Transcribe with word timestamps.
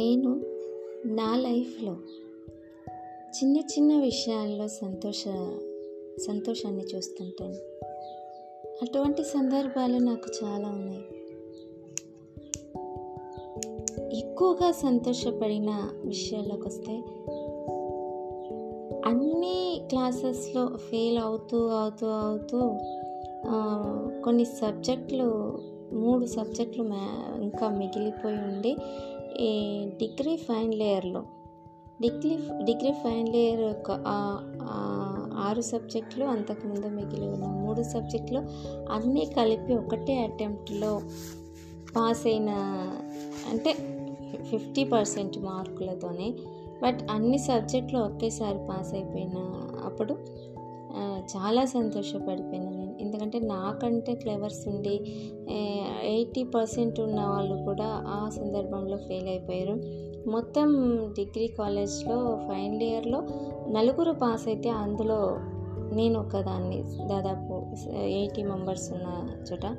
నేను 0.00 0.40
నా 1.06 1.36
లైఫ్లో 1.36 1.96
చిన్న 3.36 3.56
చిన్న 3.56 4.00
విషయాల్లో 4.00 4.68
సంతోష 4.68 5.24
సంతోషాన్ని 6.26 6.82
చూస్తుంటాను. 6.82 7.54
అటువంటి 8.82 9.24
సందర్భాలు 9.24 9.98
నాకు 9.98 10.30
చాలా 10.44 10.68
ఉన్నాయి. 10.68 11.04
ఎక్కువగా 14.18 14.72
సంతోషపడిన 14.72 15.90
విషయాల్లోకి 16.04 16.68
వస్తే 16.68 16.92
అన్ని 19.06 19.82
క్లాసెస్లో 19.88 20.76
ఫెయిల్ 20.76 21.18
అవుతూ 21.18 21.68
అవుతూ 21.68 22.06
అవుతూ 22.06 22.58
కొన్ని 24.24 24.44
సబ్జెక్టులు 24.44 25.58
మూడు 25.92 26.26
సబ్జెక్టులు 26.26 26.82
మ్యా 26.82 27.36
ఇంకా 27.42 27.68
మిగిలిపోయి 27.68 28.36
ఉండి 28.36 28.76
ఈ 29.40 29.50
డిగ్రీ 29.86 30.36
ఫైనల్ 30.36 30.82
ఇయర్లో? 30.82 31.22
డిగ్రీ 32.00 32.38
డిగ్రీ 32.64 32.92
ఫైనల్ 32.92 33.36
ఇయర్ 33.36 33.60
ఒక 33.60 33.90
ఆరు 35.38 35.60
సబ్జెక్టులు 35.60 36.24
అంతకుముందు 36.24 36.86
మిగిలి 36.86 37.28
ఉన్న 37.28 37.46
మూడు 37.46 37.82
సబ్జెక్టులు 37.82 38.40
అన్నీ 38.92 39.24
కలిపి 39.24 39.74
ఒకటే 39.74 40.16
అటెంప్ట్లో 40.22 41.02
పాస్ 41.96 42.26
అయిన 42.26 42.50
అంటే 43.50 43.72
ఫిఫ్టీ 44.50 44.84
పర్సెంట్ 44.84 45.38
మార్కులతోనే 45.38 46.28
బట్ 46.82 47.00
అన్ని 47.10 47.38
సబ్జెక్టులు 47.38 47.98
ఒకేసారి 47.98 48.58
పాస్ 48.68 48.94
అయిపోయిన 48.94 49.38
అప్పుడు 49.84 50.14
చాలా 51.36 51.64
సంతోషపడిపోయినాను 51.64 52.79
ఎందుకంటే 53.00 53.38
నాకంటే 53.38 54.14
క్లెవర్స్ 54.14 54.68
ఉండి 54.68 54.96
ఎయిటీ 56.02 56.42
పర్సెంట్ 56.44 57.00
ఉన్న 57.00 57.20
వాళ్ళు 57.26 57.64
కూడా 57.64 58.04
ఆ 58.08 58.28
సందర్భంలో 58.28 58.96
ఫెయిల్ 58.96 59.28
అయిపోయారు. 59.28 59.76
మొత్తం 60.28 60.72
డిగ్రీ 61.16 61.46
కాలేజ్లో 61.46 62.38
ఫైనల్ 62.48 62.82
ఇయర్లో 62.82 63.22
నలుగురు 63.68 64.12
పాస్ 64.12 64.48
అయితే 64.48 64.68
అందులో 64.68 65.38
నేను 65.92 66.20
ఒకదాన్ని 66.20 66.82
దాదాపు 67.06 67.54
ఎయిటీ 67.92 68.42
మెంబర్స్ 68.42 68.92
ఉన్న 68.92 69.08
చోట. 69.52 69.76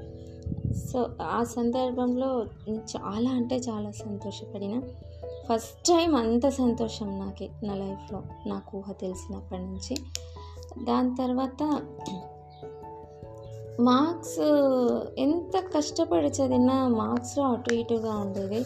సో 0.91 1.09
ఆ 1.21 1.43
సందర్భంలో 1.43 2.45
చాలా 2.69 3.31
అంటే 3.31 3.55
చాలా 3.55 3.91
సంతోషపడిన. 3.91 4.81
ఫస్ట్ 5.49 5.87
టైం 5.87 6.15
అంత 6.15 6.47
సంతోషం 6.47 7.19
నాకే 7.19 7.49
నా 7.63 7.75
లైఫ్లో 7.75 8.23
నాకు 8.47 8.77
ఊహ 8.77 8.91
తెలిసినప్పటి 8.91 9.61
నుంచి. 9.61 9.95
దాని 10.85 11.15
తర్వాత 11.15 11.81
మార్క్స్ 13.79 14.39
ఎంత 15.19 15.63
కష్టపడి 15.77 16.27
చదివినా 16.27 16.87
మార్క్స్లో 16.87 17.43
అటు 17.43 17.73
ఇటుగా 17.73 18.15
ఉండేవి. 18.15 18.65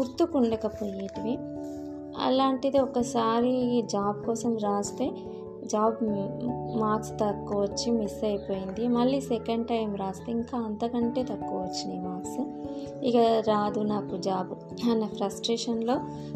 గుర్తుకుండకపోయేటివి. 0.00 1.38
అలాంటిది 2.24 2.78
ఒకసారి 2.78 3.82
జాబ్ 3.86 4.26
కోసం 4.26 4.58
రాస్తే 4.58 5.10
జాబ్ 5.66 5.96
మార్క్స్ 6.78 7.10
తక్కువ 7.10 7.60
వచ్చి 7.60 7.90
మిస్ 7.90 8.24
అయిపోయింది. 8.24 8.88
మళ్ళీ 8.88 9.20
సెకండ్ 9.20 9.68
టైం 9.68 9.96
రాస్తే 9.96 10.32
ఇంకా 10.32 10.58
అంతకంటే 10.58 11.22
తక్కువ 11.22 11.58
వచ్చినాయి 11.58 12.00
మార్క్స్ 12.00 12.60
ఇక 13.04 13.16
రాదు 13.48 13.80
నాకు 13.80 14.16
జాబ్ 14.16 14.52
అన్న 14.90 15.06
ఫ్రస్ట్రేషన్లో 15.06 15.94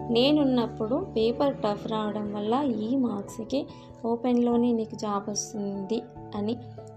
నేనున్నప్పుడు 0.08 1.06
పేపర్ 1.16 1.56
టఫ్ 1.56 1.88
రావడం 1.92 2.34
వల్ల 2.34 2.55
ఈ 2.80 2.97
మార్క్స్కి 2.97 3.66
ఓపెన్లోనే 4.06 4.72
నీకు 4.72 4.94
జాబ్ 4.94 5.30
వస్తుంది 5.30 6.02
అని 6.34 6.56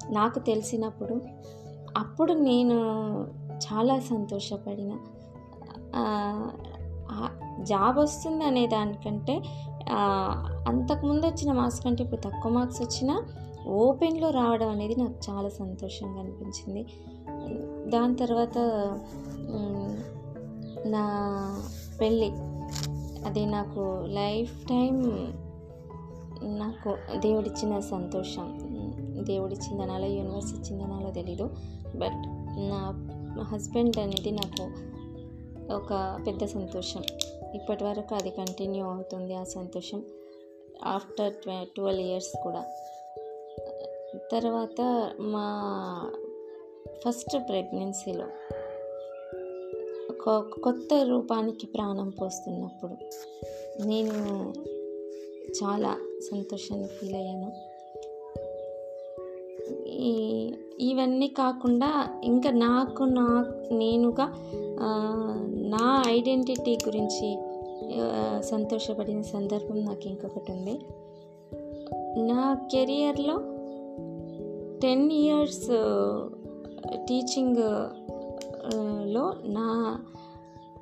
నాకు 0.10 0.40
తెలిసినప్పుడు 0.40 1.22
అప్పుడు 1.98 2.34
నేను 2.34 2.78
చాలా 3.68 4.00
సంతోషపడిన. 4.00 4.98
జాబ్ 7.64 7.98
వస్తుంది 7.98 8.44
అనే 8.44 8.68
దానికంటే 8.68 9.44
అంతకుముందు 10.68 11.26
వచ్చిన 11.26 11.54
మార్క్స్ 11.54 11.84
కంటే 11.84 12.04
ఇప్పుడు 12.04 12.22
తక్కువ 12.22 12.52
మార్క్స్ 12.52 12.82
వచ్చినా 12.82 13.24
ఓపెన్లో 13.68 14.30
రావడం 14.30 14.70
అనేది 14.70 14.96
నాకు 14.96 15.14
చాలా 15.30 15.50
సంతోషంగా 15.50 16.20
అనిపించింది. 16.20 16.86
దాని 17.90 18.16
తర్వాత 18.16 18.58
నా 20.86 21.06
పెళ్ళి 22.02 22.32
అది 23.26 23.46
నాకు 23.46 24.06
లైఫ్ 24.06 24.68
టైం 24.68 24.96
నాకు 26.44 26.98
దేవుడిచ్చిన 27.18 27.80
సంతోషం. 27.80 28.48
దేవుడిచ్చిందనాలో 29.24 30.06
యూనివర్స్ 30.06 30.54
ఇచ్చిందనాలో 30.54 31.12
తెలీదు. 31.12 31.44
బట్ 31.96 32.28
నా 32.60 33.08
హస్బెండ్ 33.42 33.98
అనేది 33.98 34.32
నాకు 34.32 34.64
ఒక 35.74 36.20
పెద్ద 36.28 36.46
సంతోషం. 36.46 37.02
ఇప్పటి 37.56 37.84
వరకు 37.84 38.16
అది 38.16 38.30
కంటిన్యూ 38.30 38.86
అవుతుంది 38.86 39.34
ఆ 39.34 39.44
సంతోషం. 39.44 40.04
ఆఫ్టర్ 40.84 41.34
ట్వెల్వ్ 41.64 42.02
ఇయర్స్ 42.02 42.42
కూడా. 42.44 42.66
తర్వాత 44.32 45.12
మా 45.20 45.64
ఫస్ట్ 47.06 47.50
ప్రెగ్నెన్సీలో 47.50 48.26
ఒక 50.10 50.50
కొత్త 50.64 50.94
రూపానికి 51.04 51.68
ప్రాణం 51.68 52.10
పోస్తున్నప్పుడు 52.10 52.94
నేను 53.88 54.14
చాలా 55.64 55.98
సంతోషాన్ని 56.32 56.88
ఫీల్ 56.88 57.16
అయ్యాను. 57.16 57.77
ఈ 59.88 60.54
ఇవన్నీ 60.80 61.28
కాకుండా 61.28 62.10
ఇంకా 62.24 62.50
నాకు 62.50 63.04
నా 63.04 63.46
నేనుగా 63.72 64.34
నా 65.70 66.04
ఐడెంటిటీ 66.08 66.78
గురించి 66.86 67.38
సంతోషపడిన 68.42 69.22
సందర్భం 69.22 69.86
నాకు 69.86 70.08
ఇంకొకటి 70.08 70.52
ఉంది. 70.52 70.80
నా 72.22 72.68
కెరియర్లో 72.72 73.42
టెన్ 74.82 75.12
ఇయర్స్ 75.12 75.70
టీచింగ్లో 77.08 79.36
నా 79.46 80.00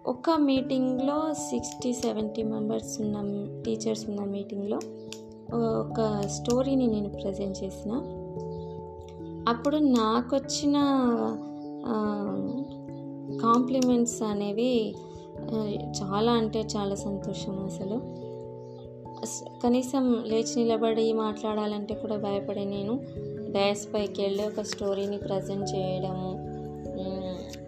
ఒక 0.06 0.40
మీటింగ్లో 0.40 1.34
సిక్స్టీ 1.34 1.94
సెవెంటీ 1.94 2.44
మెంబర్స్ 2.44 3.02
ఉన్న 3.02 3.62
టీచర్స్ 3.66 4.10
ఉన్న 4.10 4.24
మీటింగ్లో 4.24 4.80
ఒక 5.56 6.28
స్టోరీని 6.28 6.88
నేను 6.88 7.10
ప్రజెంట్ 7.10 7.64
చేసిన. 7.64 7.92
అప్పుడు 9.48 9.76
నాకు 9.76 10.36
వచ్చిన 10.36 10.78
కాంప్లిమెంట్స్ 13.42 14.24
అనేవి 14.24 14.72
చాలా 16.00 16.32
అంటే 16.32 16.60
చాలా 16.76 16.96
సంతోషం 16.96 17.56
అసలు. 17.66 17.98
కనీసం 19.64 20.24
లేచి 20.28 20.56
నిలబడి 20.56 21.14
మాట్లాడాలంటే 21.14 21.94
కూడా 21.94 22.18
భయపడే 22.18 22.66
నేను. 22.66 23.00
డయాస్ 23.52 23.86
పైకి 23.94 24.22
వెళ్ళి 24.22 24.44
ఒక 24.48 24.62
స్టోరీని 24.62 25.18
ప్రజెంట్ 25.18 25.68
చేయడము. 25.76 26.32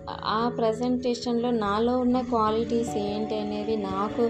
ఆ 0.09 0.49
ప్రజెంటేషన్లో 0.57 1.49
నాలో 1.51 1.97
ఉన్న 1.99 2.21
క్వాలిటీస్ 2.21 2.97
ఏంటి 2.97 3.35
అనేది 3.35 3.75
నాకు 3.77 4.23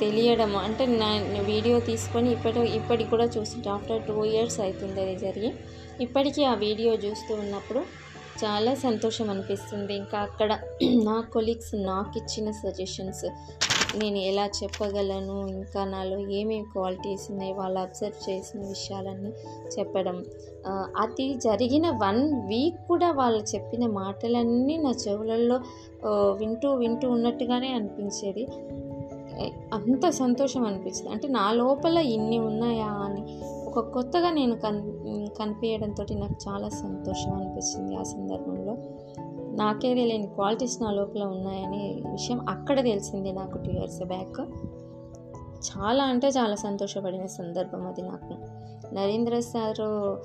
తెలియడం 0.00 0.56
అంటే 0.56 0.86
నా 0.86 1.08
వీడియో 1.42 1.80
తీసుకొని 1.80 2.32
ఇప్పటి 2.32 2.60
ఇప్పటికి 2.60 3.10
కూడా 3.10 3.24
చూస్తుంటే 3.24 3.70
ఆఫ్టర్ 3.70 4.02
టూ 4.08 4.24
ఇయర్స్ 4.24 4.60
అవుతుంది 4.60 5.00
అది 5.00 5.16
జరిగి. 5.16 5.52
ఇప్పటికీ 6.00 6.44
ఆ 6.44 6.54
వీడియో 6.54 6.94
చూస్తూ 6.94 7.34
ఉన్నప్పుడు 7.34 7.82
చాలా 8.44 8.74
సంతోషం 8.74 9.30
అనిపిస్తుంది. 9.30 9.94
ఇంకా 9.94 10.18
అక్కడ 10.18 10.58
నా 11.02 11.20
కొలీగ్స్ 11.32 11.74
నాకు 11.74 12.18
ఇచ్చిన 12.18 12.50
సజెషన్స్ 12.50 13.26
నేను 13.96 14.18
ఎలా 14.18 14.46
చెప్పగలను 14.46 15.48
ఇంకా 15.48 15.84
నాలో 15.84 16.18
ఏమేమి 16.18 16.64
క్వాలిటీస్ 16.72 17.30
ఉన్నాయి 17.30 17.52
వాళ్ళు 17.52 17.78
అబ్జర్వ్ 17.78 18.30
చేసిన 18.30 18.60
విషయాలన్నీ 18.60 19.30
చెప్పడం. 19.78 20.24
అది 20.98 21.34
జరిగిన 21.34 21.90
వన్ 21.90 22.22
వీక్ 22.48 22.88
కూడా 22.88 23.12
వాళ్ళు 23.12 23.44
చెప్పిన 23.54 23.86
మాటలన్నీ 23.86 24.76
నా 24.76 24.90
చెవులలో 24.90 25.60
వింటూ 26.32 26.74
వింటూ 26.74 27.10
ఉన్నట్టుగానే 27.10 27.72
అనిపించేది. 27.72 28.46
అంత 29.74 30.10
సంతోషం 30.10 30.64
అనిపించింది 30.64 31.10
అంటే 31.10 31.28
నా 31.28 31.52
లోపల 31.52 31.98
ఇన్ని 31.98 32.38
ఉన్నాయా 32.38 32.86
అని 32.86 33.22
ఒక 33.76 33.90
కొత్తగా 33.90 34.30
నేను 34.30 34.56
కన్ 34.56 34.82
కనిపించడంతో 35.38 36.04
నాకు 36.14 36.34
చాలా 36.48 36.68
సంతోషం 36.68 37.32
అనిపించింది 37.32 37.96
ఆ 37.96 38.02
సందర్భంలో. 38.02 38.76
నాకే 39.56 39.94
తెలియని 39.94 40.26
క్వాలిటీస్ 40.26 40.82
నా 40.82 40.90
లోపల 40.90 41.24
ఉన్నాయనే 41.24 42.02
విషయం 42.10 42.48
అక్కడ 42.48 42.82
తెలిసింది 42.82 43.32
నాకు 43.32 43.58
టూ 43.58 43.70
ఇయర్స్ 43.70 44.04
బ్యాక్. 44.04 44.40
చాలా 45.54 46.04
అంటే 46.04 46.28
చాలా 46.28 46.54
సంతోషపడిన 46.54 47.26
సందర్భం 47.26 47.86
అది 47.86 48.02
నాకు. 48.02 48.34
నరేంద్ర 48.94 49.40
సారు 49.40 50.20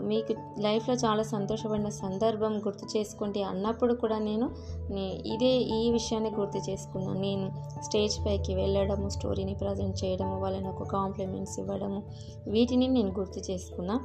మీకు 0.00 0.34
లైఫ్లో 0.60 0.94
చాలా 0.94 1.22
సంతోషపడిన 1.22 1.88
సందర్భం 1.88 2.58
గుర్తు 2.58 2.98
చేసుకుంటే 2.98 3.42
అన్నప్పుడు 3.42 3.94
కూడా 3.94 4.18
నేను 4.18 4.50
నే- 4.90 5.34
ఇదే 5.34 5.56
ఈ 5.56 5.90
విషయాన్ని 5.90 6.30
గుర్తు 6.30 6.70
చేసుకున్నాను. 6.70 7.20
నేను 7.20 7.52
స్టేజ్ 7.82 8.26
పైకి 8.26 8.54
వెళ్ళడము 8.54 9.08
స్టోరీని 9.08 9.54
ప్రజెంట్ 9.54 10.04
చేయడము 10.04 10.40
వాళ్ళని 10.40 10.68
ఒక 10.68 10.82
కాంప్లిమెంట్స్ 10.82 11.58
ఇవ్వడము 11.58 12.02
వీటిని 12.48 12.88
నేను 12.88 13.14
గుర్తు 13.18 13.52
చేసుకున్నా. 13.52 14.00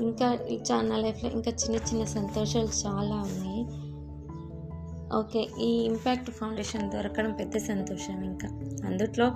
ఇంకా 0.00 0.38
చాలా 0.72 0.82
నా 0.82 0.96
లైఫ్లో 0.96 1.30
ఇంకా 1.30 1.50
చిన్న 1.50 1.76
చిన్న 1.76 2.04
సంతోషాలు 2.04 2.86
చాలా 2.86 3.16
ఉన్నాయి. 3.16 3.66
ఓకే 5.18 5.48
ఈ 5.60 5.80
ఇంపాక్ట్ 5.80 6.30
ఫౌండేషన్ 6.30 6.90
దొరకడం 6.90 7.32
పెద్ద 7.32 7.56
సంతోషం 7.56 8.24
ఇంకా. 8.24 8.48
అందుట్లో 8.86 9.30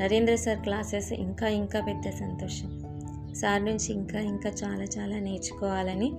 నరేంద్ర 0.00 0.34
సార్ 0.34 0.58
క్లాసెస్ 0.58 1.12
ఇంకా 1.12 1.48
ఇంకా 1.48 1.80
పెద్ద 1.80 2.10
సంతోషం. 2.10 2.82
సార్ 3.34 3.64
నుంచి 3.64 3.92
ఇంకా 3.92 4.20
ఇంకా 4.20 4.50
చాలా 4.50 4.84
చాలా 4.84 5.18
నేర్చుకోవాలని 5.18 6.12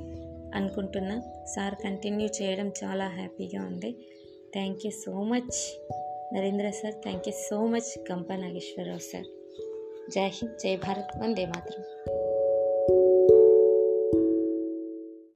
అనుకుంటున్నా. 0.56 1.22
సార్ 1.56 1.76
కంటిన్యూ 1.76 2.28
చేయడం 2.42 2.72
చాలా 2.84 3.08
హ్యాపీగా 3.08 3.66
ఉంది. 3.66 3.92
Thank 4.54 4.86
you 4.86 4.92
so 4.92 5.24
much. 5.24 5.88
Narendra 6.36 6.70
sir 6.70 6.94
thank 6.94 7.28
you 7.28 7.34
so 7.50 7.66
much. 7.66 8.12
Gampa 8.12 8.34
Nageswararao 8.34 9.00
sir. 9.00 9.26
జై 10.12 10.28
హింద్ 10.28 10.60
జై 10.60 10.76
భారత్. 10.76 11.18
వందే 11.18 11.46
మాత్రం. 11.46 12.10